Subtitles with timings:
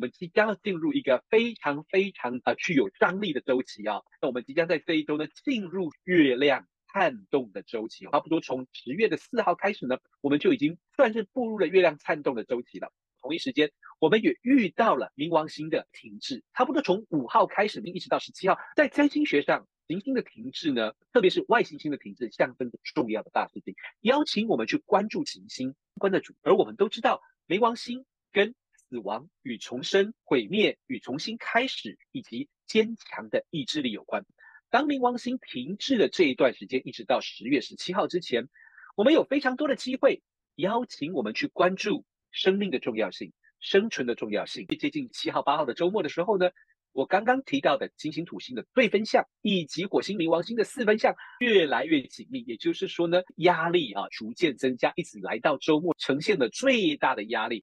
[0.00, 4.00] 我们即将要进入一个非常非常呃具有张力的周期啊。
[4.22, 12.90] 那我们即将在这一周呢进入月亮颤动的周期，差不多从十月的四号开始呢，我们就已经算是步入了月亮颤动的周期了。
[13.20, 19.68] 同一时间，我们也遇到了冥王星的停滞，差不多从五号开始，一直到十七号，在占星学上。
[19.86, 26.32] 行星的停滞呢，特别是外行星的停滞，象征着重要的大事情，邀请我们去关注行星关的主。
[26.42, 28.54] 而我们都知道，冥王星跟
[28.90, 34.26] 死亡与重生、毁灭与重新开始，以及坚强的意志力有关。
[34.68, 38.48] 当冥王星停滞的这一段时间，一直到十月十七号之前，
[38.96, 40.22] 我们有非常多的机会，
[40.56, 44.66] 邀请我们去关注生命的重要性、生存的重要性。
[44.66, 46.50] 接近七号、八号的周末的时候呢，
[46.90, 57.58] 我刚刚提到的金星土星的对分相，以及火星冥王星的四分相越来越紧密，也就是说呢，压力啊逐渐增加，一直来到周末呈现了最大的压力。